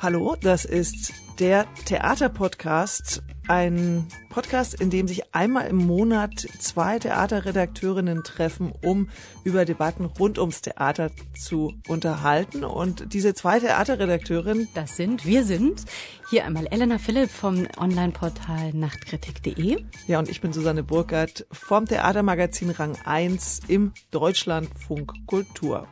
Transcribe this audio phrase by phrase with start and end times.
[0.00, 8.22] Hallo, das ist der Theaterpodcast, ein Podcast, in dem sich einmal im Monat zwei Theaterredakteurinnen
[8.22, 9.08] treffen, um
[9.42, 12.62] über Debatten rund ums Theater zu unterhalten.
[12.62, 15.82] Und diese zwei Theaterredakteurin, das sind, wir sind
[16.30, 19.84] hier einmal Elena Philipp vom Onlineportal Nachtkritik.de.
[20.06, 25.88] Ja, und ich bin Susanne Burkhardt vom Theatermagazin Rang 1 im Deutschlandfunk Kultur.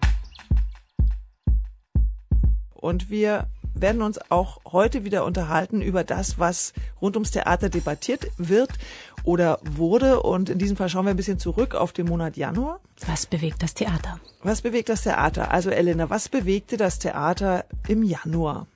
[2.73, 3.49] Und wir
[3.81, 8.71] werden uns auch heute wieder unterhalten über das, was rund ums Theater debattiert wird
[9.25, 10.23] oder wurde.
[10.23, 12.81] Und in diesem Fall schauen wir ein bisschen zurück auf den Monat Januar.
[13.07, 14.21] Was bewegt das Theater?
[14.43, 15.51] Was bewegt das Theater?
[15.51, 18.67] Also Elena, was bewegte das Theater im Januar?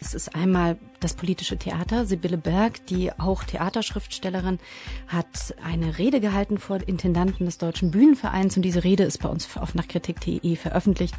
[0.00, 2.06] Es ist einmal das politische Theater.
[2.06, 4.58] Sibylle Berg, die auch Theaterschriftstellerin,
[5.06, 9.56] hat eine Rede gehalten vor Intendanten des Deutschen Bühnenvereins und diese Rede ist bei uns
[9.56, 11.14] auf nachkritik.de veröffentlicht.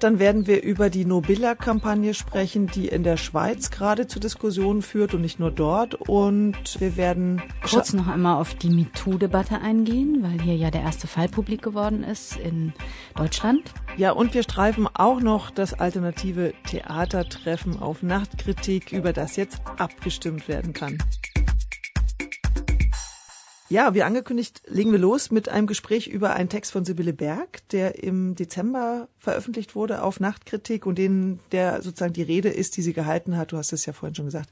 [0.00, 5.14] Dann werden wir über die Nobilla-Kampagne sprechen, die in der Schweiz gerade zu Diskussionen führt
[5.14, 5.94] und nicht nur dort.
[5.94, 11.06] Und wir werden kurz noch einmal auf die MeToo-Debatte eingehen, weil hier ja der erste
[11.06, 12.72] Fall publik geworden ist in
[13.14, 13.72] Deutschland.
[13.96, 20.48] Ja, und wir streifen auch noch das alternative Theatertreffen auf Nachtkritik, über das jetzt abgestimmt
[20.48, 20.98] werden kann.
[23.68, 27.66] Ja, wie angekündigt, legen wir los mit einem Gespräch über einen Text von Sibylle Berg,
[27.70, 32.82] der im Dezember veröffentlicht wurde auf Nachtkritik und den, der sozusagen die Rede ist, die
[32.82, 33.52] sie gehalten hat.
[33.52, 34.50] Du hast es ja vorhin schon gesagt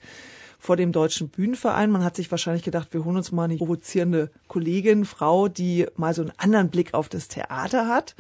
[0.61, 1.91] vor dem Deutschen Bühnenverein.
[1.91, 6.15] Man hat sich wahrscheinlich gedacht, wir holen uns mal eine provozierende Kollegin, Frau, die mal
[6.15, 8.15] so einen anderen Blick auf das Theater hat.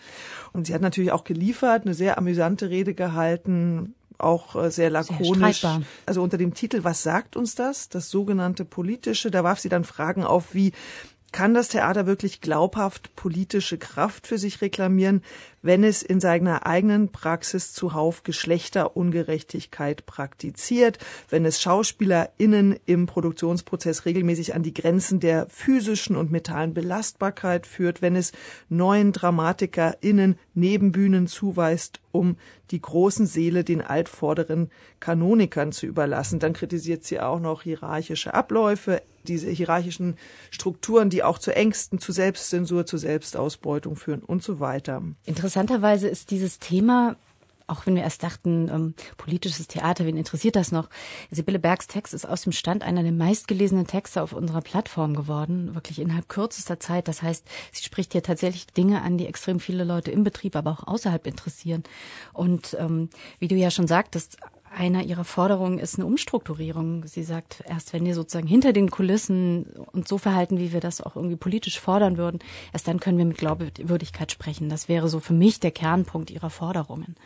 [0.52, 5.60] Und sie hat natürlich auch geliefert, eine sehr amüsante Rede gehalten, auch äh, sehr lakonisch.
[5.62, 7.88] Sehr also unter dem Titel Was sagt uns das?
[7.88, 9.30] Das sogenannte politische.
[9.30, 10.72] Da warf sie dann Fragen auf wie
[11.32, 15.22] kann das Theater wirklich glaubhaft politische Kraft für sich reklamieren,
[15.62, 24.54] wenn es in seiner eigenen Praxis zuhauf Geschlechterungerechtigkeit praktiziert, wenn es SchauspielerInnen im Produktionsprozess regelmäßig
[24.54, 28.32] an die Grenzen der physischen und mentalen Belastbarkeit führt, wenn es
[28.68, 32.36] neuen DramatikerInnen Nebenbühnen zuweist, um
[32.70, 34.70] die großen Seele den altvorderen
[35.00, 36.38] Kanonikern zu überlassen.
[36.38, 40.16] Dann kritisiert sie auch noch hierarchische Abläufe, diese hierarchischen
[40.50, 45.02] Strukturen, die auch zu Ängsten, zu Selbstzensur, zu Selbstausbeutung führen und so weiter.
[45.26, 47.16] Interessanterweise ist dieses Thema
[47.70, 50.88] auch wenn wir erst dachten, ähm, politisches Theater, wen interessiert das noch?
[51.30, 55.74] Sibylle Bergs Text ist aus dem Stand einer der meistgelesenen Texte auf unserer Plattform geworden,
[55.74, 57.08] wirklich innerhalb kürzester Zeit.
[57.08, 60.70] Das heißt, sie spricht hier tatsächlich Dinge an, die extrem viele Leute im Betrieb, aber
[60.70, 61.84] auch außerhalb interessieren.
[62.32, 63.08] Und ähm,
[63.38, 64.38] wie du ja schon sagtest,
[64.70, 67.04] einer ihrer Forderungen ist eine Umstrukturierung.
[67.06, 71.00] Sie sagt, erst wenn wir sozusagen hinter den Kulissen uns so verhalten, wie wir das
[71.00, 72.38] auch irgendwie politisch fordern würden,
[72.72, 74.68] erst dann können wir mit Glaubwürdigkeit sprechen.
[74.68, 77.16] Das wäre so für mich der Kernpunkt ihrer Forderungen.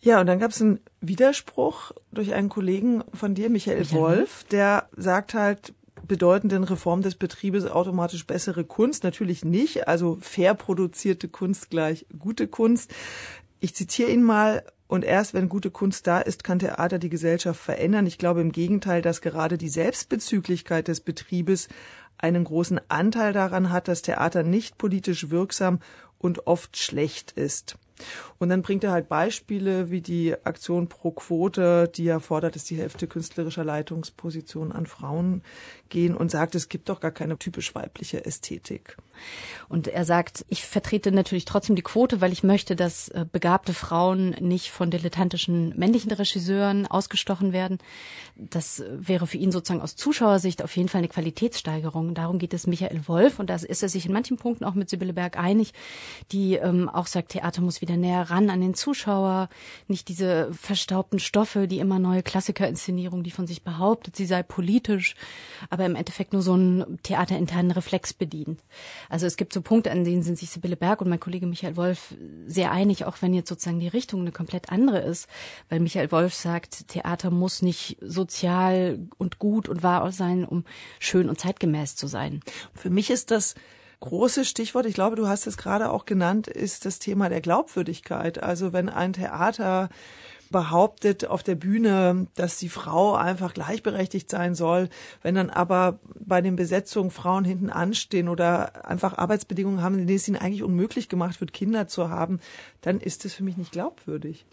[0.00, 4.88] Ja, und dann gab es einen Widerspruch durch einen Kollegen von dir, Michael, Wolf, der
[4.96, 5.74] sagt halt,
[6.10, 9.04] bedeutenden Reform des Betriebes automatisch bessere Kunst?
[9.04, 9.86] Natürlich nicht.
[9.86, 12.92] Also fair produzierte Kunst gleich gute Kunst.
[13.60, 14.64] Ich zitiere ihn mal.
[14.88, 18.06] Und erst wenn gute Kunst da ist, kann Theater die Gesellschaft verändern.
[18.06, 21.68] Ich glaube im Gegenteil, dass gerade die Selbstbezüglichkeit des Betriebes
[22.18, 25.78] einen großen Anteil daran hat, dass Theater nicht politisch wirksam
[26.18, 27.76] und oft schlecht ist.
[28.38, 32.64] Und dann bringt er halt Beispiele wie die Aktion pro Quote, die ja fordert, dass
[32.64, 35.42] die Hälfte künstlerischer Leitungspositionen an Frauen
[35.88, 38.96] gehen und sagt, es gibt doch gar keine typisch weibliche Ästhetik.
[39.68, 43.74] Und er sagt, ich vertrete natürlich trotzdem die Quote, weil ich möchte, dass äh, begabte
[43.74, 47.78] Frauen nicht von dilettantischen männlichen Regisseuren ausgestochen werden.
[48.36, 52.14] Das wäre für ihn sozusagen aus Zuschauersicht auf jeden Fall eine Qualitätssteigerung.
[52.14, 54.88] Darum geht es Michael Wolf und da ist er sich in manchen Punkten auch mit
[54.88, 55.72] Sibylle Berg einig,
[56.32, 59.48] die ähm, auch sagt, Theater muss wieder näher ran an den Zuschauer,
[59.88, 65.14] nicht diese verstaubten Stoffe, die immer neue Klassikerinszenierung, die von sich behauptet, sie sei politisch,
[65.68, 68.60] aber im Endeffekt nur so einen theaterinternen Reflex bedient.
[69.08, 71.76] Also es gibt so Punkte, an denen sind sich Sibylle Berg und mein Kollege Michael
[71.76, 72.14] Wolf
[72.46, 75.28] sehr einig, auch wenn jetzt sozusagen die Richtung eine komplett andere ist,
[75.68, 80.64] weil Michael Wolf sagt, Theater muss nicht sozial und gut und wahr sein, um
[80.98, 82.40] schön und zeitgemäß zu sein.
[82.74, 83.54] Für mich ist das
[84.00, 88.42] große Stichwort, ich glaube, du hast es gerade auch genannt, ist das Thema der Glaubwürdigkeit.
[88.42, 89.90] Also wenn ein Theater
[90.50, 94.88] behauptet auf der Bühne, dass die Frau einfach gleichberechtigt sein soll.
[95.22, 100.16] Wenn dann aber bei den Besetzungen Frauen hinten anstehen oder einfach Arbeitsbedingungen haben, in denen
[100.16, 102.40] es ihnen eigentlich unmöglich gemacht wird, Kinder zu haben,
[102.82, 104.46] dann ist es für mich nicht glaubwürdig.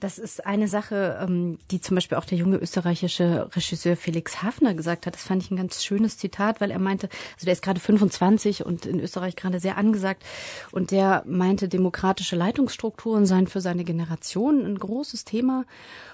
[0.00, 4.74] Das ist eine Sache, ähm, die zum Beispiel auch der junge österreichische Regisseur Felix Hafner
[4.74, 5.14] gesagt hat.
[5.14, 8.64] Das fand ich ein ganz schönes Zitat, weil er meinte, also der ist gerade 25
[8.64, 10.24] und in Österreich gerade sehr angesagt
[10.72, 15.64] und der meinte, demokratische Leitungsstrukturen seien für seine Generation ein großes Thema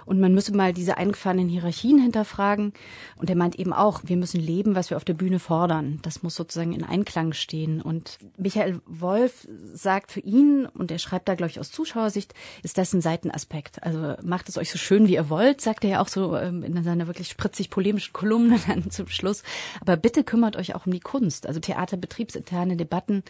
[0.07, 2.73] und man müsse mal diese eingefahrenen Hierarchien hinterfragen.
[3.17, 5.99] Und er meint eben auch, wir müssen leben, was wir auf der Bühne fordern.
[6.03, 7.81] Das muss sozusagen in Einklang stehen.
[7.81, 12.79] Und Michael Wolf sagt für ihn, und er schreibt da, glaube ich, aus Zuschauersicht, ist
[12.79, 13.83] das ein Seitenaspekt.
[13.83, 16.63] Also macht es euch so schön, wie ihr wollt, sagt er ja auch so ähm,
[16.63, 19.43] in seiner wirklich spritzig polemischen Kolumne dann zum Schluss.
[19.81, 21.47] Aber bitte kümmert euch auch um die Kunst.
[21.47, 23.23] Also theaterbetriebsinterne Debatten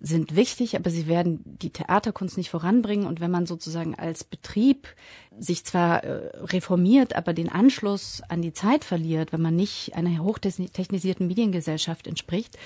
[0.00, 3.06] sind wichtig, aber sie werden die Theaterkunst nicht voranbringen.
[3.06, 4.88] Und wenn man sozusagen als Betrieb
[5.38, 10.22] sich zwar äh, reformiert, aber den Anschluss an die Zeit verliert, wenn man nicht einer
[10.22, 12.58] hochtechnisierten Mediengesellschaft entspricht,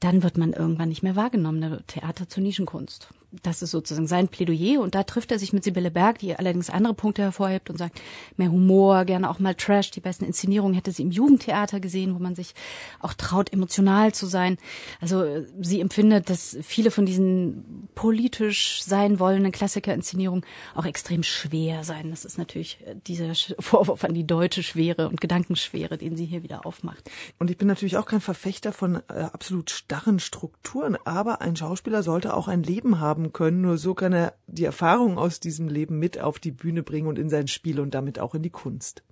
[0.00, 1.82] dann wird man irgendwann nicht mehr wahrgenommen.
[1.86, 3.08] Theater zur Nischenkunst
[3.42, 6.70] das ist sozusagen sein Plädoyer und da trifft er sich mit Sibylle Berg, die allerdings
[6.70, 8.00] andere Punkte hervorhebt und sagt,
[8.36, 12.18] mehr Humor, gerne auch mal Trash, die besten Inszenierungen hätte sie im Jugendtheater gesehen, wo
[12.18, 12.54] man sich
[13.00, 14.58] auch traut, emotional zu sein.
[15.00, 20.44] Also äh, sie empfindet, dass viele von diesen politisch sein wollenden Klassikerinszenierungen
[20.74, 22.10] auch extrem schwer seien.
[22.10, 26.42] Das ist natürlich äh, dieser Vorwurf an die deutsche Schwere und Gedankenschwere, den sie hier
[26.42, 27.10] wieder aufmacht.
[27.38, 32.02] Und ich bin natürlich auch kein Verfechter von äh, absolut starren Strukturen, aber ein Schauspieler
[32.02, 33.60] sollte auch ein Leben haben haben können.
[33.62, 37.18] Nur so kann er die Erfahrung aus diesem Leben mit auf die Bühne bringen und
[37.18, 39.02] in sein Spiel und damit auch in die Kunst.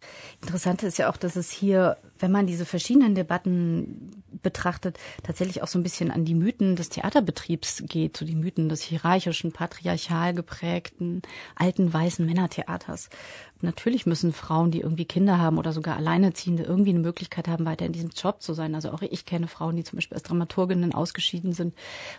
[0.43, 5.69] Interessant ist ja auch, dass es hier, wenn man diese verschiedenen Debatten betrachtet, tatsächlich auch
[5.69, 10.35] so ein bisschen an die Mythen des Theaterbetriebs geht, so die Mythen des hierarchischen, patriarchal
[10.35, 11.23] geprägten,
[11.55, 13.09] alten weißen Männertheaters.
[13.63, 17.87] Natürlich müssen Frauen, die irgendwie Kinder haben oder sogar Alleinerziehende, irgendwie eine Möglichkeit haben, weiter
[17.87, 18.75] in diesem Job zu sein.
[18.75, 21.75] Also auch ich kenne Frauen, die zum Beispiel als Dramaturginnen ausgeschieden sind,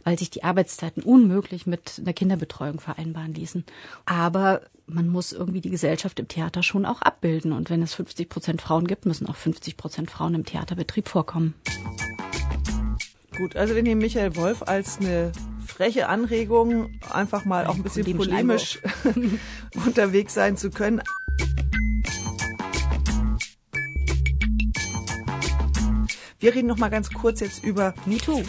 [0.06, 3.66] weil sich die Arbeitszeiten unmöglich mit einer Kinderbetreuung vereinbaren ließen.
[4.06, 7.52] Aber man muss irgendwie die Gesellschaft im Theater schon auch abbilden.
[7.52, 11.56] Und wenn es 50 Prozent Frauen gibt, müssen auch 50 Prozent Frauen im Theaterbetrieb vorkommen.
[13.38, 15.32] Gut, also wir nehmen Michael Wolf als eine
[15.66, 18.80] freche Anregung, einfach mal auch ein bisschen polemisch
[19.86, 21.02] unterwegs sein zu können.
[26.44, 28.44] Wir reden noch mal ganz kurz jetzt über MeToo.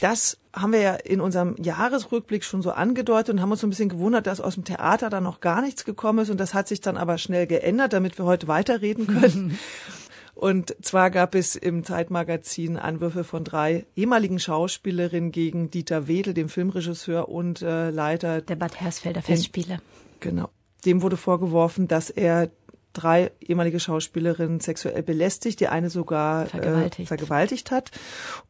[0.00, 3.70] Das haben wir ja in unserem Jahresrückblick schon so angedeutet und haben uns so ein
[3.70, 6.30] bisschen gewundert, dass aus dem Theater da noch gar nichts gekommen ist.
[6.30, 9.56] Und das hat sich dann aber schnell geändert, damit wir heute weiterreden können.
[10.34, 16.48] Und zwar gab es im Zeitmagazin Anwürfe von drei ehemaligen Schauspielerinnen gegen Dieter Wedel, dem
[16.48, 19.80] Filmregisseur und äh, Leiter der Bad Hersfelder Festspiele.
[20.18, 20.48] Genau.
[20.84, 22.50] Dem wurde vorgeworfen, dass er
[22.92, 27.00] drei ehemalige Schauspielerinnen sexuell belästigt, die eine sogar vergewaltigt.
[27.00, 27.90] Äh, vergewaltigt hat.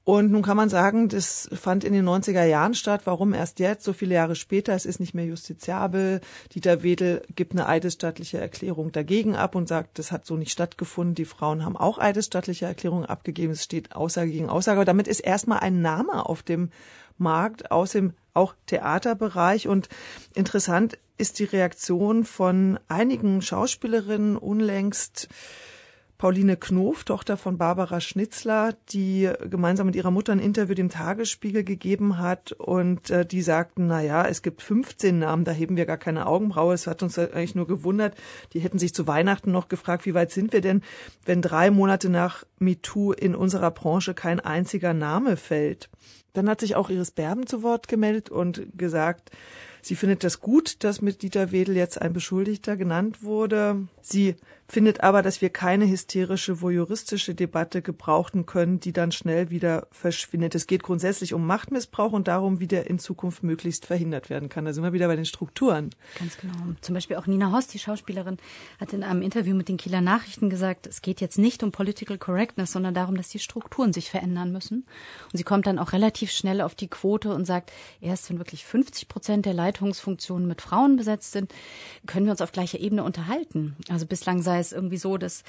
[0.04, 3.02] Und nun kann man sagen, das fand in den 90er Jahren statt.
[3.04, 4.74] Warum erst jetzt, so viele Jahre später?
[4.74, 6.20] Es ist nicht mehr justiziabel.
[6.54, 11.14] Dieter Wedel gibt eine eidesstattliche Erklärung dagegen ab und sagt, das hat so nicht stattgefunden.
[11.14, 13.52] Die Frauen haben auch eidesstattliche Erklärungen abgegeben.
[13.52, 14.78] Es steht Aussage gegen Aussage.
[14.78, 16.70] Aber damit ist erstmal ein Name auf dem
[17.18, 19.68] Markt aus dem auch Theaterbereich.
[19.68, 19.88] Und
[20.34, 25.28] interessant ist die Reaktion von einigen Schauspielerinnen unlängst.
[26.16, 31.64] Pauline Knof, Tochter von Barbara Schnitzler, die gemeinsam mit ihrer Mutter ein Interview dem Tagesspiegel
[31.64, 35.86] gegeben hat und äh, die sagten, na ja, es gibt 15 Namen, da heben wir
[35.86, 36.74] gar keine Augenbraue.
[36.74, 38.16] Es hat uns eigentlich nur gewundert.
[38.52, 40.82] Die hätten sich zu Weihnachten noch gefragt, wie weit sind wir denn,
[41.24, 45.88] wenn drei Monate nach MeToo in unserer Branche kein einziger Name fällt.
[46.34, 49.30] Dann hat sich auch Iris Berben zu Wort gemeldet und gesagt,
[49.82, 53.88] sie findet das gut, dass mit Dieter Wedel jetzt ein Beschuldigter genannt wurde.
[54.02, 54.36] Sie
[54.70, 60.54] findet aber, dass wir keine hysterische, voyeuristische Debatte gebrauchen können, die dann schnell wieder verschwindet.
[60.54, 64.64] Es geht grundsätzlich um Machtmissbrauch und darum, wie der in Zukunft möglichst verhindert werden kann.
[64.64, 65.90] Da sind wir wieder bei den Strukturen.
[66.18, 66.54] Ganz genau.
[66.80, 68.36] Zum Beispiel auch Nina Horst, die Schauspielerin,
[68.78, 72.18] hat in einem Interview mit den Kieler Nachrichten gesagt, es geht jetzt nicht um Political
[72.18, 74.86] Correctness, sondern darum, dass die Strukturen sich verändern müssen.
[75.32, 78.64] Und sie kommt dann auch relativ schnell auf die Quote und sagt, erst wenn wirklich
[78.64, 81.52] 50 Prozent der Leitungsfunktionen mit Frauen besetzt sind,
[82.06, 83.76] können wir uns auf gleicher Ebene unterhalten.
[83.88, 85.42] Also bislang sei es irgendwie so, dass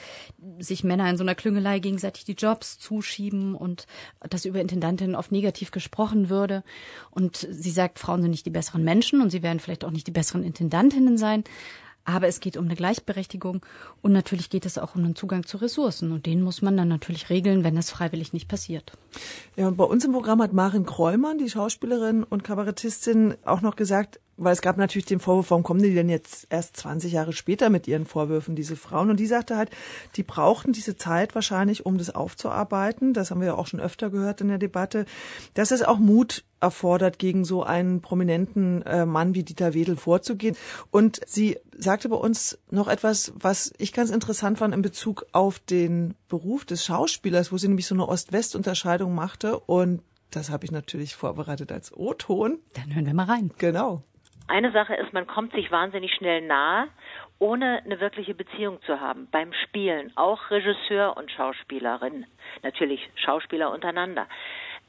[0.60, 3.86] sich Männer in so einer Klüngelei gegenseitig die Jobs zuschieben und
[4.30, 6.64] dass über Intendantinnen oft negativ gesprochen würde.
[7.10, 10.08] Und sie sagt, Frauen sind nicht die besseren Menschen und sie werden vielleicht auch nicht
[10.08, 11.44] die besseren Intendantinnen sein.
[12.04, 13.64] Aber es geht um eine Gleichberechtigung
[14.02, 16.88] und natürlich geht es auch um den Zugang zu Ressourcen und den muss man dann
[16.88, 18.94] natürlich regeln, wenn es freiwillig nicht passiert.
[19.56, 23.76] Ja, und bei uns im Programm hat Marin Kräumann, die Schauspielerin und Kabarettistin, auch noch
[23.76, 27.34] gesagt, weil es gab natürlich den Vorwurf, warum kommen die denn jetzt erst 20 Jahre
[27.34, 29.10] später mit ihren Vorwürfen, diese Frauen?
[29.10, 29.70] Und die sagte halt,
[30.16, 33.14] die brauchten diese Zeit wahrscheinlich, um das aufzuarbeiten.
[33.14, 35.06] Das haben wir ja auch schon öfter gehört in der Debatte,
[35.54, 40.56] dass es auch Mut erfordert, gegen so einen prominenten äh, Mann wie Dieter Wedel vorzugehen.
[40.92, 45.60] Und sie sagte bei uns noch etwas, was ich ganz interessant fand in Bezug auf
[45.60, 49.60] den Beruf des Schauspielers, wo sie nämlich so eine Ost-West-Unterscheidung machte.
[49.60, 52.60] Und das habe ich natürlich vorbereitet als O-Ton.
[52.74, 53.52] Dann hören wir mal rein.
[53.58, 54.04] Genau.
[54.52, 56.88] Eine Sache ist, man kommt sich wahnsinnig schnell nahe,
[57.40, 59.30] ohne eine wirkliche Beziehung zu haben.
[59.32, 62.26] Beim Spielen, auch Regisseur und Schauspielerin,
[62.62, 64.28] natürlich Schauspieler untereinander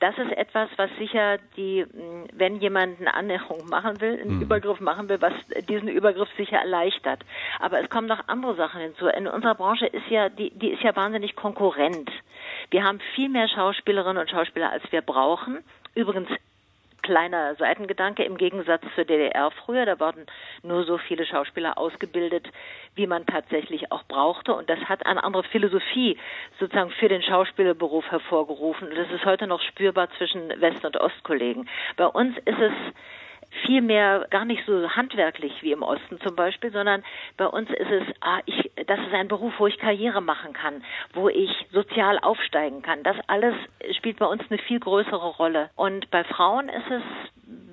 [0.03, 4.43] das ist etwas, was sicher die, hm, wenn jemand eine Annäherung machen will, einen mhm.
[4.43, 5.33] Übergriff machen will, was
[5.69, 7.21] diesen Übergriff sicher erleichtert.
[7.61, 9.07] Aber es kommen noch andere Sachen hinzu.
[9.07, 12.11] In unserer Branche ist ja, die, die ist ja wahnsinnig konkurrent.
[12.71, 15.63] Wir haben viel mehr Schauspielerinnen und Schauspieler, als wir brauchen.
[15.95, 16.29] Übrigens
[17.03, 19.85] kleiner Seitengedanke im Gegensatz zur DDR früher.
[19.87, 20.27] Da wurden
[20.63, 22.49] nur so viele Schauspieler ausgebildet,
[22.95, 24.55] wie man tatsächlich auch brauchte.
[24.55, 26.19] Und das hat eine andere Philosophie
[26.59, 28.89] sozusagen für den Schauspielerberuf hervorgerufen.
[28.89, 31.69] Und das ist heute noch spürbar zwischen West- und Ostkollegen.
[31.97, 32.73] Bei uns ist es
[33.67, 37.03] viel mehr gar nicht so handwerklich wie im Osten zum Beispiel, sondern
[37.37, 40.83] bei uns ist es, ah, ich, das ist ein Beruf, wo ich Karriere machen kann,
[41.13, 43.03] wo ich sozial aufsteigen kann.
[43.03, 43.55] Das alles
[43.97, 45.71] spielt bei uns eine viel größere Rolle.
[45.77, 47.03] Und bei Frauen ist es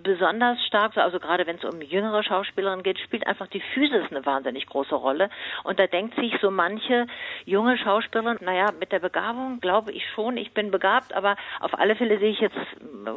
[0.03, 4.25] besonders stark, also gerade wenn es um jüngere Schauspielerinnen geht, spielt einfach die Physis eine
[4.25, 5.29] wahnsinnig große Rolle.
[5.63, 7.07] Und da denkt sich so manche
[7.45, 11.95] junge Schauspielerin, naja, mit der Begabung glaube ich schon, ich bin begabt, aber auf alle
[11.95, 12.57] Fälle sehe ich jetzt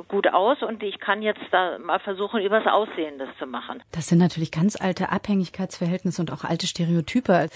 [0.09, 3.83] gut aus und ich kann jetzt da mal versuchen, übers Aussehen das zu machen.
[3.93, 7.49] Das sind natürlich ganz alte Abhängigkeitsverhältnisse und auch alte Stereotype.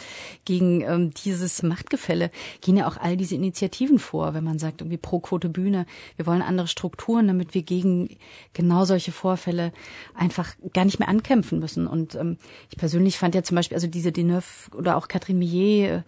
[0.46, 2.30] Gegen ähm, dieses Machtgefälle
[2.62, 5.84] gehen ja auch all diese Initiativen vor, wenn man sagt, irgendwie pro Quote Bühne,
[6.16, 8.16] wir wollen andere Strukturen, damit wir gegen
[8.54, 9.72] genau solche Vorfälle
[10.14, 11.86] einfach gar nicht mehr ankämpfen müssen.
[11.86, 12.38] Und ähm,
[12.70, 16.02] ich persönlich fand ja zum Beispiel, also diese Deneuve oder auch Catherine Millet, äh,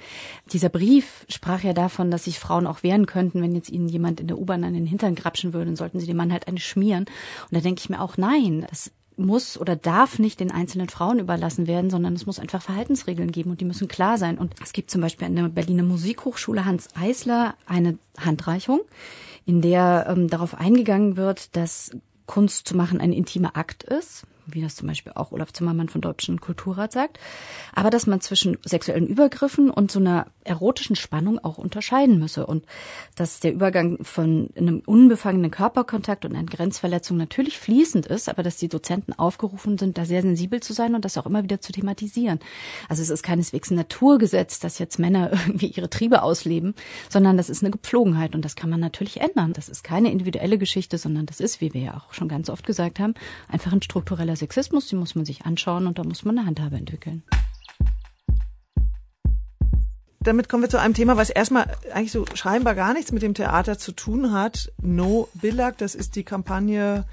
[0.53, 4.21] dieser Brief sprach ja davon, dass sich Frauen auch wehren könnten, wenn jetzt ihnen jemand
[4.21, 6.59] in der U-Bahn an den Hintern grapschen würde, dann sollten sie dem Mann halt eine
[6.59, 7.05] schmieren.
[7.05, 8.67] Und da denke ich mir auch, nein,
[9.19, 13.51] muss oder darf nicht den einzelnen Frauen überlassen werden, sondern es muss einfach Verhaltensregeln geben
[13.51, 14.39] und die müssen klar sein.
[14.39, 18.81] Und es gibt zum Beispiel an der Berliner Musikhochschule Hans Eisler eine Handreichung,
[19.45, 21.91] in der ähm, darauf eingegangen wird, dass
[22.27, 26.01] Kunst zu machen ein intimer Akt ist wie das zum Beispiel auch Olaf Zimmermann von
[26.01, 27.19] Deutschen Kulturrat sagt,
[27.75, 32.65] aber dass man zwischen sexuellen Übergriffen und so einer erotischen Spannung auch unterscheiden müsse und
[33.15, 38.57] dass der Übergang von einem unbefangenen Körperkontakt und einer Grenzverletzung natürlich fließend ist, aber dass
[38.57, 41.73] die Dozenten aufgerufen sind, da sehr sensibel zu sein und das auch immer wieder zu
[41.73, 42.41] thematisieren.
[42.89, 46.75] Also es ist keineswegs ein Naturgesetz, dass jetzt Männer irgendwie ihre Triebe ausleben,
[47.09, 49.53] sondern das ist eine Gepflogenheit und das kann man natürlich ändern.
[49.53, 52.67] Das ist keine individuelle Geschichte, sondern das ist, wie wir ja auch schon ganz oft
[52.67, 53.15] gesagt haben,
[53.49, 56.77] einfach ein struktureller Sexismus, die muss man sich anschauen und da muss man eine Handhabe
[56.77, 57.23] entwickeln.
[60.21, 63.35] Damit kommen wir zu einem Thema, was erstmal eigentlich so scheinbar gar nichts mit dem
[63.35, 64.73] Theater zu tun hat.
[64.83, 67.05] No Billag, das ist die Kampagne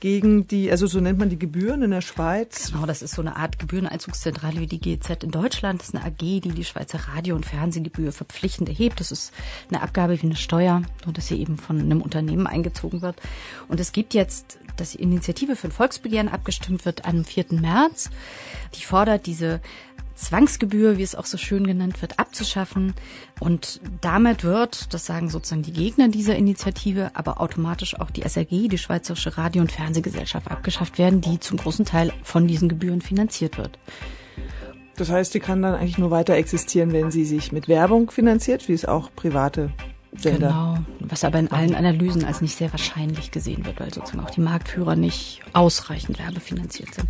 [0.00, 2.72] gegen die, also so nennt man die Gebühren in der Schweiz.
[2.72, 5.80] Genau, das ist so eine Art Gebühreneinzugszentrale wie die GZ in Deutschland.
[5.80, 8.98] Das ist eine AG, die die Schweizer Radio- und Fernsehgebühr verpflichtend erhebt.
[9.00, 9.32] Das ist
[9.70, 13.16] eine Abgabe wie eine Steuer, nur dass sie eben von einem Unternehmen eingezogen wird.
[13.68, 17.46] Und es gibt jetzt, dass die Initiative für ein Volksbegehren abgestimmt wird am 4.
[17.50, 18.08] März.
[18.74, 19.60] Die fordert diese
[20.20, 22.94] Zwangsgebühr, wie es auch so schön genannt wird, abzuschaffen.
[23.40, 28.68] Und damit wird, das sagen sozusagen die Gegner dieser Initiative, aber automatisch auch die SRG,
[28.68, 33.58] die Schweizerische Radio- und Fernsehgesellschaft, abgeschafft werden, die zum großen Teil von diesen Gebühren finanziert
[33.58, 33.78] wird.
[34.96, 38.68] Das heißt, die kann dann eigentlich nur weiter existieren, wenn sie sich mit Werbung finanziert,
[38.68, 39.72] wie es auch private
[40.12, 40.48] Sender.
[40.48, 44.30] Genau, was aber in allen Analysen als nicht sehr wahrscheinlich gesehen wird, weil sozusagen auch
[44.30, 47.08] die Marktführer nicht ausreichend werbefinanziert sind.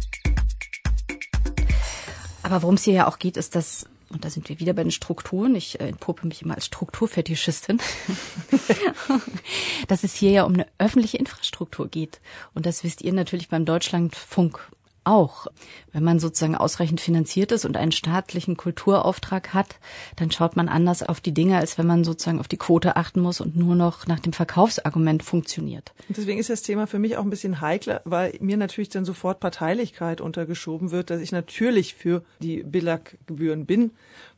[2.42, 4.82] Aber worum es hier ja auch geht, ist, dass und da sind wir wieder bei
[4.82, 5.54] den Strukturen.
[5.54, 7.80] Ich äh, entpuppe mich immer als Strukturfetischistin.
[9.88, 12.20] dass es hier ja um eine öffentliche Infrastruktur geht.
[12.54, 14.60] Und das wisst ihr natürlich beim Deutschlandfunk
[15.10, 15.46] auch.
[15.92, 19.76] Wenn man sozusagen ausreichend finanziert ist und einen staatlichen Kulturauftrag hat,
[20.16, 23.20] dann schaut man anders auf die Dinge, als wenn man sozusagen auf die Quote achten
[23.20, 25.92] muss und nur noch nach dem Verkaufsargument funktioniert.
[26.08, 29.04] Und deswegen ist das Thema für mich auch ein bisschen heikler, weil mir natürlich dann
[29.04, 33.90] sofort Parteilichkeit untergeschoben wird, dass ich natürlich für die Billag-Gebühren bin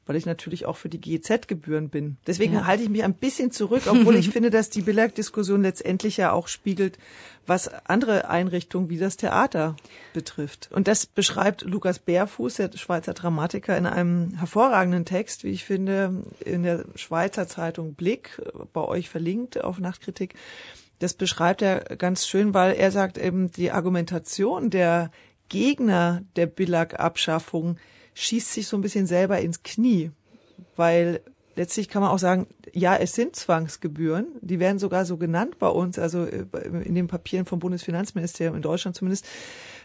[0.06, 2.16] weil ich natürlich auch für die GEZ-Gebühren bin.
[2.26, 2.66] Deswegen ja.
[2.66, 6.49] halte ich mich ein bisschen zurück, obwohl ich finde, dass die Billag-Diskussion letztendlich ja auch
[6.49, 6.99] spiegelt,
[7.47, 9.76] was andere Einrichtungen wie das Theater
[10.12, 10.71] betrifft.
[10.73, 16.25] Und das beschreibt Lukas Bärfuß, der Schweizer Dramatiker, in einem hervorragenden Text, wie ich finde,
[16.44, 18.40] in der Schweizer Zeitung Blick,
[18.73, 20.35] bei euch verlinkt auf Nachtkritik.
[20.99, 25.11] Das beschreibt er ganz schön, weil er sagt eben, die Argumentation der
[25.49, 27.76] Gegner der Billag-Abschaffung
[28.14, 30.11] schießt sich so ein bisschen selber ins Knie,
[30.76, 31.21] weil
[31.57, 34.26] letztlich kann man auch sagen, ja, es sind Zwangsgebühren.
[34.40, 36.47] Die werden sogar so genannt bei uns, also äh,
[36.85, 39.26] in den Papieren vom Bundesfinanzministerium in Deutschland zumindest,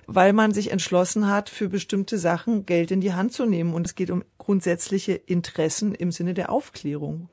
[0.05, 3.73] weil man sich entschlossen hat, für bestimmte Sachen Geld in die Hand zu nehmen.
[3.73, 7.29] Und es geht um grundsätzliche Interessen im Sinne der Aufklärung.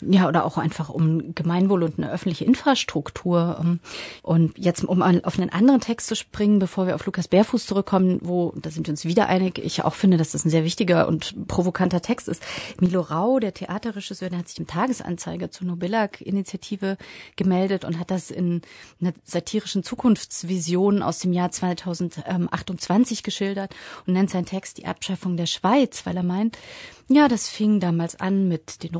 [0.00, 3.58] Ja, oder auch einfach um Gemeinwohl und eine öffentliche Infrastruktur.
[3.60, 3.80] Ähm,
[4.22, 8.20] und jetzt, um auf einen anderen Text zu springen, bevor wir auf Lukas Bärfuß zurückkommen,
[8.22, 11.08] wo, da sind wir uns wieder einig, ich auch finde, dass das ein sehr wichtiger
[11.08, 12.42] und provokanter Text ist.
[12.80, 16.96] Milo Rau, der Theaterregisseur, der hat sich im Tagesanzeiger zur Nobillag-Initiative
[17.36, 18.62] gemeldet und hat das in
[19.00, 23.74] einer satirischen Zukunftsvision aus dem Jahr 2028 geschildert
[24.06, 26.58] und nennt seinen Text die Abschaffung der Schweiz, weil er meint,
[27.10, 28.94] ja, das fing damals an mit den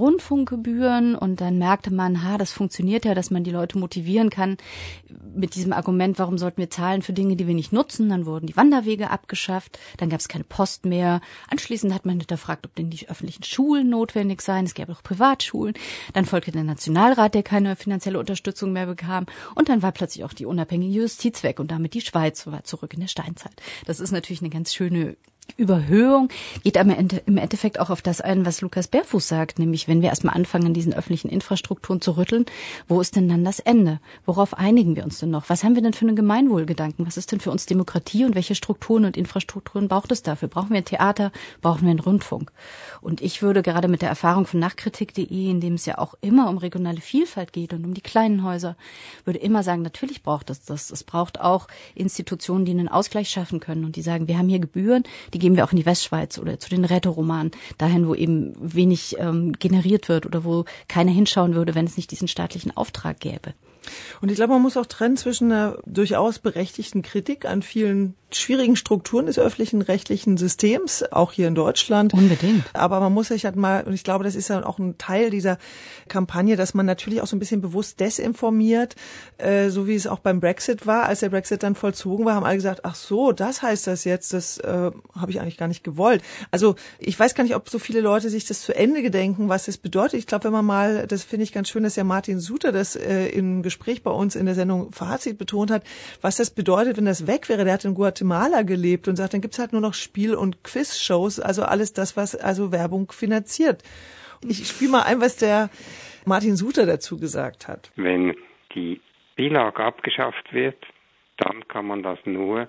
[0.58, 4.56] Rundfunkgebühren und dann merkte man, ha, das funktioniert ja, dass man die Leute motivieren kann
[5.34, 8.08] mit diesem Argument, warum sollten wir zahlen für Dinge, die wir nicht nutzen?
[8.08, 11.20] Dann wurden die Wanderwege abgeschafft, dann gab es keine Post mehr.
[11.50, 14.66] Anschließend hat man hinterfragt, ob denn die öffentlichen Schulen notwendig seien.
[14.66, 15.74] Es gäbe auch Privatschulen.
[16.12, 19.26] Dann folgte der Nationalrat, der keine finanzielle Unterstützung mehr bekam.
[19.54, 22.94] Und dann war plötzlich auch die unabhängige Justiz weg und damit die Schweiz war zurück
[22.94, 23.54] in der Steinzeit.
[23.86, 25.16] Das ist natürlich eine ganz schöne
[25.56, 26.28] Überhöhung
[26.62, 30.08] geht Ende, im Endeffekt auch auf das ein, was Lukas Bärfuß sagt, nämlich wenn wir
[30.08, 32.46] erstmal anfangen, an diesen öffentlichen Infrastrukturen zu rütteln,
[32.86, 34.00] wo ist denn dann das Ende?
[34.26, 35.48] Worauf einigen wir uns denn noch?
[35.48, 37.06] Was haben wir denn für einen Gemeinwohlgedanken?
[37.06, 40.48] Was ist denn für uns Demokratie und welche Strukturen und Infrastrukturen braucht es dafür?
[40.48, 41.32] Brauchen wir ein Theater?
[41.60, 42.52] Brauchen wir einen Rundfunk?
[43.00, 46.48] Und ich würde gerade mit der Erfahrung von Nachkritik.de, in dem es ja auch immer
[46.48, 48.76] um regionale Vielfalt geht und um die kleinen Häuser,
[49.24, 50.90] würde immer sagen, natürlich braucht es das.
[50.90, 54.58] Es braucht auch Institutionen, die einen Ausgleich schaffen können und die sagen, wir haben hier
[54.58, 58.14] Gebühren, die die geben wir auch in die Westschweiz oder zu den Rätoromanen, dahin, wo
[58.14, 62.76] eben wenig ähm, generiert wird oder wo keiner hinschauen würde, wenn es nicht diesen staatlichen
[62.76, 63.54] Auftrag gäbe.
[64.20, 68.76] Und ich glaube, man muss auch trennen zwischen einer durchaus berechtigten Kritik an vielen schwierigen
[68.76, 72.12] Strukturen des öffentlichen rechtlichen Systems, auch hier in Deutschland.
[72.12, 72.64] Unbedingt.
[72.74, 75.30] Aber man muss sich halt mal, und ich glaube, das ist ja auch ein Teil
[75.30, 75.58] dieser
[76.08, 78.96] Kampagne, dass man natürlich auch so ein bisschen bewusst desinformiert,
[79.38, 81.04] äh, so wie es auch beim Brexit war.
[81.04, 84.34] Als der Brexit dann vollzogen war, haben alle gesagt, ach so, das heißt das jetzt,
[84.34, 86.22] das äh, habe ich eigentlich gar nicht gewollt.
[86.50, 89.64] Also ich weiß gar nicht, ob so viele Leute sich das zu Ende gedenken, was
[89.64, 90.18] das bedeutet.
[90.18, 92.94] Ich glaube, wenn man mal, das finde ich ganz schön, dass ja Martin Suter das
[92.94, 95.82] äh, im Gespräch bei uns in der Sendung Fazit betont hat,
[96.20, 97.64] was das bedeutet, wenn das weg wäre.
[97.64, 100.64] Der hat in Guatemala Guatemala gelebt und sagt, dann gibt's halt nur noch Spiel- und
[100.64, 103.82] Quiz-Shows, also alles das, was also Werbung finanziert.
[104.46, 105.70] Ich spiele mal ein, was der
[106.26, 107.92] Martin Suter dazu gesagt hat.
[107.96, 108.34] Wenn
[108.74, 109.00] die
[109.36, 110.76] Beilage abgeschafft wird,
[111.36, 112.68] dann kann man das nur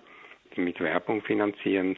[0.56, 1.97] mit Werbung finanzieren.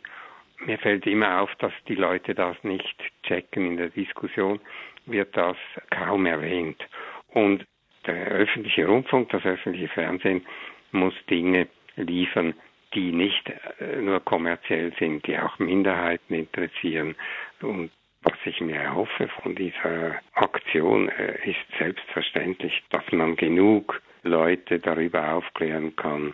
[0.66, 3.66] Mir fällt immer auf, dass die Leute das nicht checken.
[3.66, 4.60] In der Diskussion
[5.06, 5.58] wird das
[5.90, 6.82] kaum erwähnt.
[7.30, 7.66] Und
[8.06, 10.46] der öffentliche Rundfunk, das öffentliche Fernsehen
[10.92, 12.54] muss Dinge liefern,
[12.94, 13.50] die nicht
[13.80, 17.16] äh, nur kommerziell sind, die auch Minderheiten interessieren.
[17.62, 17.92] Und
[18.24, 25.34] was ich mir erhoffe von dieser Aktion äh, ist selbstverständlich, dass man genug Leute darüber
[25.34, 26.34] aufklären kann,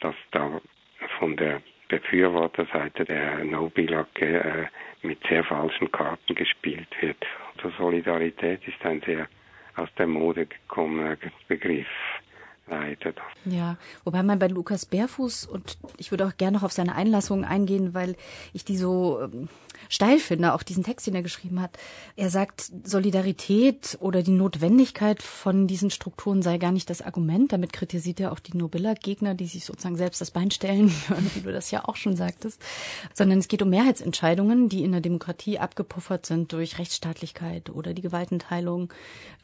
[0.00, 0.60] dass da
[1.18, 4.66] von der Befürworterseite der No-Billag äh,
[5.02, 7.24] mit sehr falschen Karten gespielt wird.
[7.56, 9.28] Also Solidarität ist ein sehr
[9.76, 11.16] aus der Mode gekommener
[11.48, 11.86] Begriff
[12.66, 13.16] leidet.
[13.44, 17.44] Ja, wobei man bei Lukas Bärfuß und ich würde auch gerne noch auf seine Einlassung
[17.44, 18.16] eingehen, weil
[18.52, 19.48] ich die so ähm,
[19.88, 21.78] steil finde, auch diesen Text, den er geschrieben hat.
[22.16, 27.52] Er sagt, Solidarität oder die Notwendigkeit von diesen Strukturen sei gar nicht das Argument.
[27.52, 30.92] Damit kritisiert er auch die Nobiller-Gegner, die sich sozusagen selbst das Bein stellen
[31.34, 32.60] wie du das ja auch schon sagtest.
[33.12, 38.02] Sondern es geht um Mehrheitsentscheidungen, die in der Demokratie abgepuffert sind durch Rechtsstaatlichkeit oder die
[38.02, 38.92] Gewaltenteilung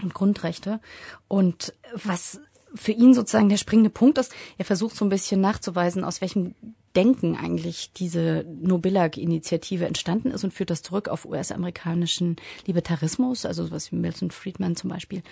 [0.02, 0.80] und Grundrechte.
[1.28, 2.40] Und was
[2.74, 6.54] für ihn sozusagen der springende Punkt ist, er versucht so ein bisschen nachzuweisen, aus welchem
[6.96, 13.92] Denken eigentlich diese Nobillag-Initiative entstanden ist und führt das zurück auf US-amerikanischen Libertarismus, also sowas
[13.92, 15.22] wie Milton Friedman zum Beispiel,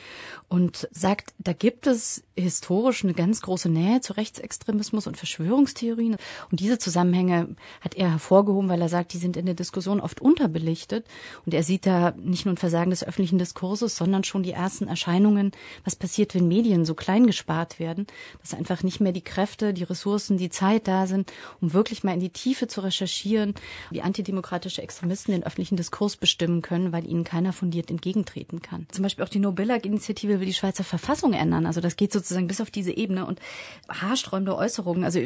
[0.48, 6.16] und sagt, da gibt es historisch eine ganz große Nähe zu Rechtsextremismus und Verschwörungstheorien.
[6.50, 10.20] Und diese Zusammenhänge hat er hervorgehoben, weil er sagt, die sind in der Diskussion oft
[10.20, 11.06] unterbelichtet.
[11.44, 14.86] Und er sieht da nicht nur ein Versagen des öffentlichen Diskurses, sondern schon die ersten
[14.86, 15.52] Erscheinungen,
[15.84, 18.06] was passiert, wenn Medien so klein gespart werden,
[18.40, 22.14] dass einfach nicht mehr die Kräfte, die Ressourcen, die Zeit da sind, um wirklich mal
[22.14, 23.54] in die Tiefe zu recherchieren,
[23.90, 28.86] wie antidemokratische Extremisten den öffentlichen Diskurs bestimmen können, weil ihnen keiner fundiert entgegentreten kann.
[28.90, 31.66] Zum Beispiel auch die Nobillag-Initiative will die Schweizer Verfassung ändern.
[31.66, 33.40] Also das geht sozusagen bis auf diese Ebene und
[33.88, 35.04] haarsträubende Äußerungen.
[35.04, 35.20] Also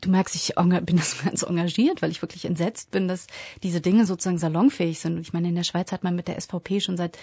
[0.00, 3.26] du merkst, ich bin das ganz engagiert, weil ich wirklich entsetzt bin, dass
[3.62, 5.16] diese Dinge sozusagen salonfähig sind.
[5.16, 7.18] Und ich meine, in der Schweiz hat man mit der SVP schon seit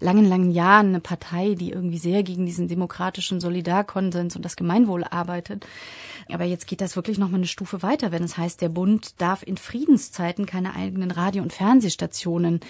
[0.00, 5.04] langen, langen Jahren eine Partei, die irgendwie sehr gegen diesen demokratischen Solidarkonsens und das Gemeinwohl
[5.04, 5.66] arbeitet.
[6.30, 8.68] Aber jetzt geht das wirklich noch mal eine Stufe weiter weiter, wenn es heißt, der
[8.68, 12.60] Bund darf in Friedenszeiten keine eigenen Radio- und Fernsehstationen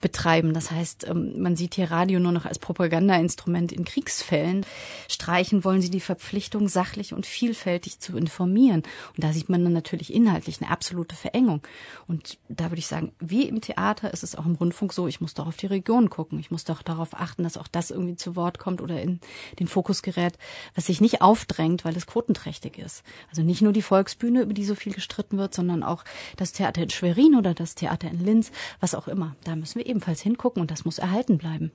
[0.00, 0.54] betreiben.
[0.54, 4.64] Das heißt, ähm, man sieht hier Radio nur noch als Propagandainstrument in Kriegsfällen.
[5.08, 8.84] Streichen wollen sie die Verpflichtung, sachlich und vielfältig zu informieren.
[9.16, 11.60] Und da sieht man dann natürlich inhaltlich eine absolute Verengung.
[12.06, 15.20] Und da würde ich sagen, wie im Theater ist es auch im Rundfunk so, ich
[15.20, 16.38] muss doch auf die Region gucken.
[16.38, 19.18] Ich muss doch darauf achten, dass auch das irgendwie zu Wort kommt oder in
[19.58, 20.38] den Fokus gerät,
[20.76, 23.02] was sich nicht aufdrängt, weil es quotenträchtig ist.
[23.28, 26.04] Also nicht nur die Volksbühne, über die so viel gestritten wird, sondern auch
[26.36, 29.34] das Theater in Schwerin oder das Theater in Linz, was auch immer.
[29.44, 31.72] Da müssen wir ebenfalls hingucken und das muss erhalten bleiben.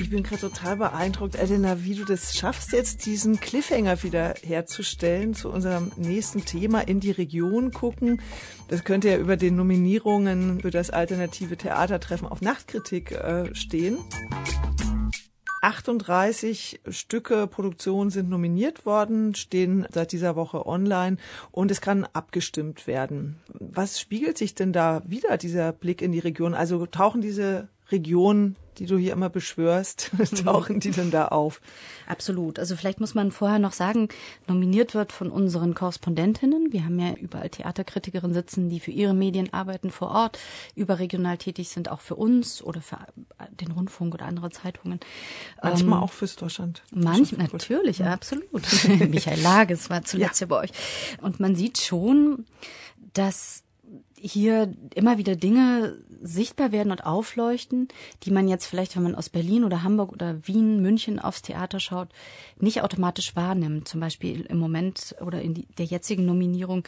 [0.00, 5.34] Ich bin gerade total beeindruckt, Elena, wie du das schaffst, jetzt diesen Cliffhanger wieder herzustellen
[5.34, 8.22] zu unserem nächsten Thema in die Region gucken.
[8.68, 13.98] Das könnte ja über den Nominierungen für das alternative Theatertreffen auf Nachtkritik äh, stehen.
[15.60, 21.16] 38 Stücke Produktion sind nominiert worden, stehen seit dieser Woche online
[21.50, 23.36] und es kann abgestimmt werden.
[23.48, 26.54] Was spiegelt sich denn da wieder, dieser Blick in die Region?
[26.54, 30.10] Also tauchen diese Regionen die du hier immer beschwörst,
[30.44, 31.60] tauchen die denn da auf?
[32.06, 32.58] Absolut.
[32.58, 34.08] Also vielleicht muss man vorher noch sagen,
[34.48, 36.72] nominiert wird von unseren Korrespondentinnen.
[36.72, 40.38] Wir haben ja überall Theaterkritikerinnen sitzen, die für ihre Medien arbeiten vor Ort,
[40.74, 42.98] überregional tätig sind, auch für uns oder für
[43.50, 44.98] den Rundfunk oder andere Zeitungen.
[45.62, 46.82] Manchmal ähm, auch fürs Deutschland.
[46.90, 48.14] Manchmal, natürlich, ja.
[48.14, 48.62] absolut.
[49.10, 50.46] Michael Lages war zuletzt ja.
[50.46, 50.70] ja bei euch.
[51.20, 52.46] Und man sieht schon,
[53.12, 53.62] dass
[54.20, 57.88] hier immer wieder Dinge sichtbar werden und aufleuchten,
[58.22, 61.80] die man jetzt vielleicht, wenn man aus Berlin oder Hamburg oder Wien, München aufs Theater
[61.80, 62.08] schaut,
[62.58, 63.88] nicht automatisch wahrnimmt.
[63.88, 66.84] Zum Beispiel im Moment oder in der jetzigen Nominierung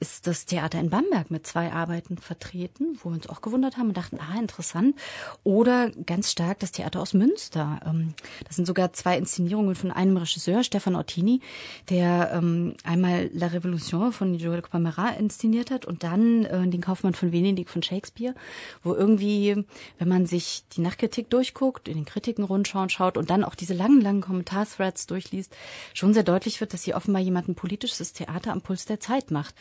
[0.00, 3.88] ist das Theater in Bamberg mit zwei Arbeiten vertreten, wo wir uns auch gewundert haben
[3.88, 4.96] und dachten, ah, interessant.
[5.44, 7.80] Oder ganz stark das Theater aus Münster.
[7.86, 8.12] Ähm,
[8.46, 11.40] das sind sogar zwei Inszenierungen von einem Regisseur, Stefan Ottini,
[11.88, 17.14] der ähm, einmal La Révolution von Joël Camara inszeniert hat und dann äh, den Kaufmann
[17.14, 18.34] von Venedig von Shakespeare,
[18.82, 19.64] wo irgendwie,
[19.98, 23.74] wenn man sich die Nachtkritik durchguckt, in den Kritiken rundschauen schaut und dann auch diese
[23.74, 25.56] langen, langen Kommentarthreads durchliest,
[25.94, 29.30] schon sehr deutlich wird, dass hier offenbar jemand ein politisches Theater am Puls der Zeit
[29.30, 29.54] macht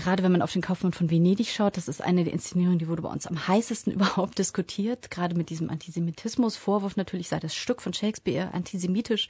[0.00, 2.88] gerade wenn man auf den Kaufmann von Venedig schaut, das ist eine der Inszenierungen, die
[2.88, 6.96] wurde bei uns am heißesten überhaupt diskutiert, gerade mit diesem Antisemitismus-Vorwurf.
[6.96, 9.28] Natürlich sei das Stück von Shakespeare antisemitisch.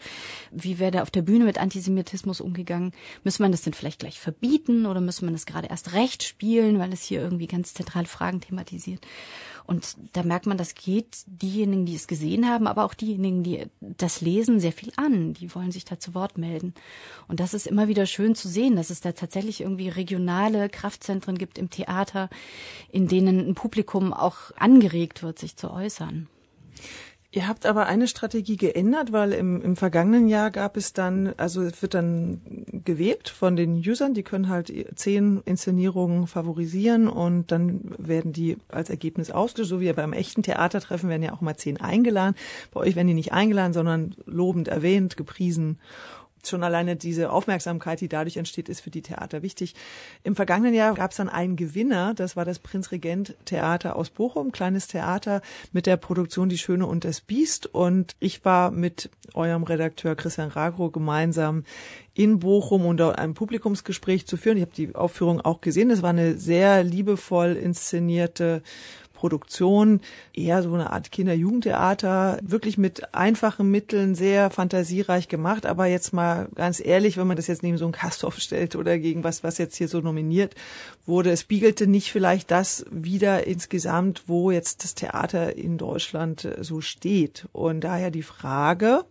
[0.50, 2.92] Wie wäre da auf der Bühne mit Antisemitismus umgegangen?
[3.24, 6.78] Müsste man das denn vielleicht gleich verbieten oder müsste man das gerade erst recht spielen,
[6.78, 9.06] weil es hier irgendwie ganz zentrale Fragen thematisiert?
[9.66, 13.66] Und da merkt man, das geht diejenigen, die es gesehen haben, aber auch diejenigen, die
[13.80, 15.32] das lesen, sehr viel an.
[15.32, 16.74] Die wollen sich da zu Wort melden.
[17.28, 21.38] Und das ist immer wieder schön zu sehen, dass es da tatsächlich irgendwie regionale Kraftzentren
[21.38, 22.28] gibt im Theater,
[22.90, 26.28] in denen ein Publikum auch angeregt wird, sich zu äußern.
[27.34, 31.62] Ihr habt aber eine Strategie geändert, weil im, im vergangenen Jahr gab es dann, also
[31.62, 32.40] es wird dann
[32.84, 38.88] gewählt von den Usern, die können halt zehn Inszenierungen favorisieren und dann werden die als
[38.88, 42.36] Ergebnis ausgesucht, so wie beim echten Theatertreffen werden ja auch mal zehn eingeladen.
[42.72, 45.80] Bei euch werden die nicht eingeladen, sondern lobend erwähnt, gepriesen
[46.48, 49.74] schon alleine diese Aufmerksamkeit, die dadurch entsteht, ist für die Theater wichtig.
[50.22, 54.52] Im vergangenen Jahr gab es dann einen Gewinner, das war das Prinzregent Theater aus Bochum,
[54.52, 57.66] kleines Theater mit der Produktion Die Schöne und das Biest.
[57.66, 61.64] Und ich war mit eurem Redakteur Christian Ragro gemeinsam
[62.14, 64.56] in Bochum und dort ein Publikumsgespräch zu führen.
[64.56, 65.88] Ich habe die Aufführung auch gesehen.
[65.88, 68.62] Das war eine sehr liebevoll inszenierte
[69.24, 70.02] Produktion,
[70.34, 75.64] eher so eine Art Kinder-Jugendtheater, wirklich mit einfachen Mitteln sehr fantasiereich gemacht.
[75.64, 78.98] Aber jetzt mal ganz ehrlich, wenn man das jetzt neben so einen Kastorf stellt oder
[78.98, 80.54] gegen was, was jetzt hier so nominiert
[81.06, 86.82] wurde, es spiegelte nicht vielleicht das wieder insgesamt, wo jetzt das Theater in Deutschland so
[86.82, 87.46] steht.
[87.52, 89.06] Und daher die Frage,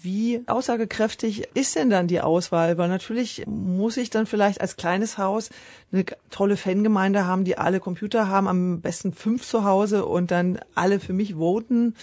[0.00, 2.78] wie aussagekräftig ist denn dann die Auswahl?
[2.78, 5.50] Weil natürlich muss ich dann vielleicht als kleines Haus
[5.92, 10.58] eine tolle Fangemeinde haben, die alle Computer haben, am besten fünf zu Hause und dann
[10.74, 11.94] alle für mich voten.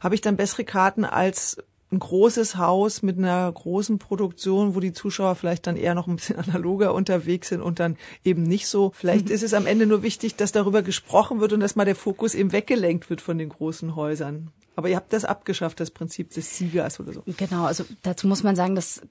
[0.00, 1.58] Habe ich dann bessere Karten als
[1.92, 6.16] ein großes Haus mit einer großen Produktion, wo die Zuschauer vielleicht dann eher noch ein
[6.16, 8.92] bisschen analoger unterwegs sind und dann eben nicht so.
[8.94, 9.34] Vielleicht mhm.
[9.34, 12.34] ist es am Ende nur wichtig, dass darüber gesprochen wird und dass mal der Fokus
[12.34, 14.52] eben weggelenkt wird von den großen Häusern.
[14.80, 17.22] Aber ihr habt das abgeschafft, das Prinzip des Siegers oder so.
[17.36, 19.02] Genau, also dazu muss man sagen, dass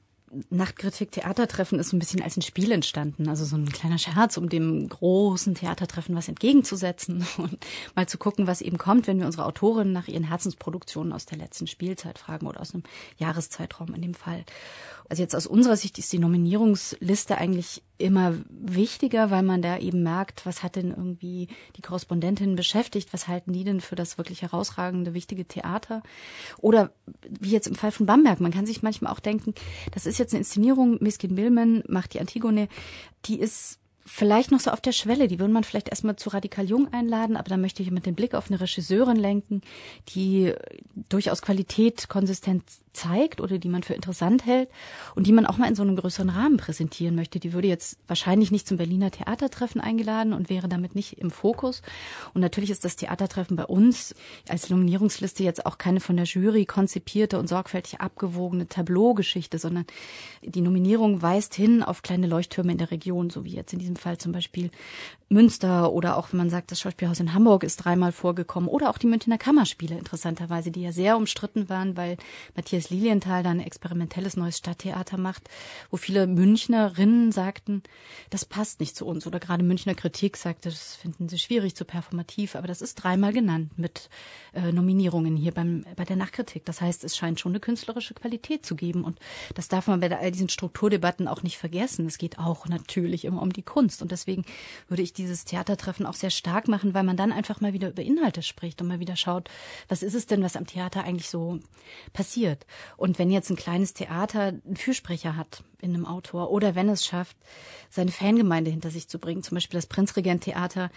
[0.49, 4.37] Nachtkritik Theatertreffen ist so ein bisschen als ein Spiel entstanden, also so ein kleiner Scherz,
[4.37, 7.65] um dem großen Theatertreffen was entgegenzusetzen und
[7.95, 11.37] mal zu gucken, was eben kommt, wenn wir unsere Autorinnen nach ihren Herzensproduktionen aus der
[11.37, 12.83] letzten Spielzeit fragen oder aus einem
[13.17, 14.45] Jahreszeitraum in dem Fall.
[15.09, 20.03] Also jetzt aus unserer Sicht ist die Nominierungsliste eigentlich immer wichtiger, weil man da eben
[20.03, 24.43] merkt, was hat denn irgendwie die Korrespondentin beschäftigt, was halten die denn für das wirklich
[24.43, 26.03] herausragende, wichtige Theater?
[26.59, 26.91] Oder
[27.27, 29.53] wie jetzt im Fall von Bamberg, man kann sich manchmal auch denken,
[29.91, 32.67] das ist jetzt eine Inszenierung, Miskin Billman macht die Antigone,
[33.25, 33.79] die ist
[34.09, 35.27] vielleicht noch so auf der Schwelle.
[35.27, 38.15] Die würde man vielleicht erstmal zu Radikal Jung einladen, aber da möchte ich mit dem
[38.15, 39.61] Blick auf eine Regisseurin lenken,
[40.09, 40.53] die
[41.09, 44.69] durchaus Qualität, Konsistenz zeigt oder die man für interessant hält
[45.15, 47.39] und die man auch mal in so einem größeren Rahmen präsentieren möchte.
[47.39, 51.81] Die würde jetzt wahrscheinlich nicht zum Berliner Theatertreffen eingeladen und wäre damit nicht im Fokus.
[52.33, 54.13] Und natürlich ist das Theatertreffen bei uns
[54.47, 59.85] als Nominierungsliste jetzt auch keine von der Jury konzipierte und sorgfältig abgewogene Tableaugeschichte, sondern
[60.43, 63.95] die Nominierung weist hin auf kleine Leuchttürme in der Region, so wie jetzt in diesem
[63.95, 64.71] Fall zum Beispiel
[65.29, 68.97] Münster oder auch, wenn man sagt, das Schauspielhaus in Hamburg ist dreimal vorgekommen oder auch
[68.97, 72.17] die Münchner Kammerspiele interessanterweise, die ja sehr umstritten waren, weil
[72.55, 75.49] Matthias Lilienthal da ein experimentelles neues Stadttheater macht,
[75.89, 77.83] wo viele Münchnerinnen sagten,
[78.29, 81.85] das passt nicht zu uns oder gerade Münchner Kritik sagte, das finden sie schwierig, zu
[81.85, 84.09] performativ, aber das ist dreimal genannt mit
[84.53, 86.65] äh, Nominierungen hier beim, bei der Nachkritik.
[86.65, 89.19] Das heißt, es scheint schon eine künstlerische Qualität zu geben und
[89.55, 92.05] das darf man bei all diesen Strukturdebatten auch nicht vergessen.
[92.07, 94.45] Es geht auch natürlich immer um die Kunst und deswegen
[94.87, 98.03] würde ich dieses Theatertreffen auch sehr stark machen, weil man dann einfach mal wieder über
[98.03, 99.49] Inhalte spricht und mal wieder schaut,
[99.87, 101.59] was ist es denn, was am Theater eigentlich so
[102.13, 102.65] passiert.
[102.97, 107.05] Und wenn jetzt ein kleines Theater einen Fürsprecher hat in einem Autor oder wenn es
[107.05, 107.37] schafft,
[107.89, 110.89] seine Fangemeinde hinter sich zu bringen, zum Beispiel das Prinzregent-Theater,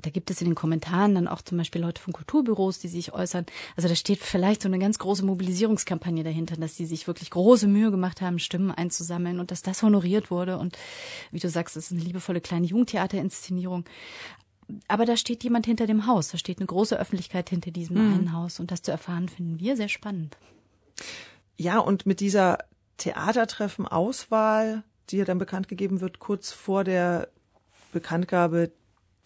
[0.00, 3.12] da gibt es in den Kommentaren dann auch zum Beispiel Leute von Kulturbüros, die sich
[3.12, 3.46] äußern.
[3.76, 7.66] Also da steht vielleicht so eine ganz große Mobilisierungskampagne dahinter, dass die sich wirklich große
[7.66, 10.58] Mühe gemacht haben, Stimmen einzusammeln und dass das honoriert wurde.
[10.58, 10.78] Und
[11.30, 13.84] wie du sagst, es ist eine liebevolle kleine Jugendtheaterinszenierung.
[14.86, 18.14] Aber da steht jemand hinter dem Haus, da steht eine große Öffentlichkeit hinter diesem mhm.
[18.14, 18.60] einen Haus.
[18.60, 20.36] Und das zu erfahren, finden wir sehr spannend.
[21.56, 22.58] Ja, und mit dieser
[22.98, 27.28] Theatertreffen-Auswahl, die ja dann bekannt gegeben wird, kurz vor der
[27.92, 28.70] Bekanntgabe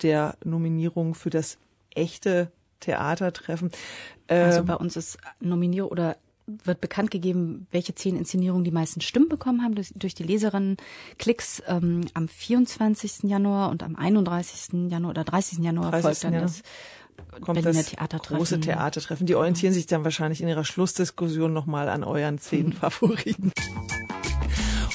[0.02, 1.58] der Nominierung für das
[1.94, 3.70] echte Theatertreffen.
[4.28, 9.00] Also ähm, bei uns ist Nominierung oder wird bekannt gegeben, welche zehn Inszenierungen die meisten
[9.00, 13.24] Stimmen bekommen haben durch, durch die Leserinnen-Klicks ähm, am 24.
[13.24, 14.90] Januar und am 31.
[14.90, 15.58] Januar oder 30.
[15.58, 16.02] Januar 30.
[16.02, 16.48] folgt dann Januar.
[16.48, 16.62] das
[17.40, 18.36] kommt Berliner das Theatertreffen.
[18.36, 19.26] große Theatertreffen.
[19.26, 22.72] Die orientieren sich dann wahrscheinlich in ihrer Schlussdiskussion nochmal an euren zehn mhm.
[22.72, 23.52] Favoriten.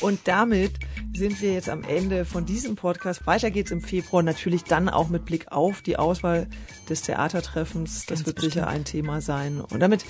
[0.02, 0.74] Und damit
[1.16, 3.26] sind wir jetzt am Ende von diesem Podcast.
[3.26, 6.48] Weiter geht's im Februar, natürlich dann auch mit Blick auf die Auswahl
[6.88, 8.06] des Theatertreffens.
[8.06, 8.54] Das Ganz wird bestimmt.
[8.54, 9.60] sicher ein Thema sein.
[9.60, 10.06] Und damit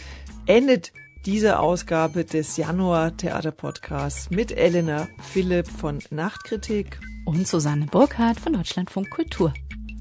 [0.46, 0.92] endet
[1.26, 8.54] diese Ausgabe des Januar Theater Podcasts mit Elena Philipp von Nachtkritik und Susanne Burkhardt von
[8.54, 9.54] Deutschlandfunk Kultur.